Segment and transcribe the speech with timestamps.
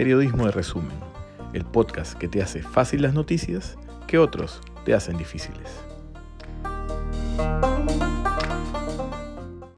[0.00, 0.98] Periodismo de Resumen,
[1.52, 3.76] el podcast que te hace fácil las noticias
[4.06, 5.89] que otros te hacen difíciles.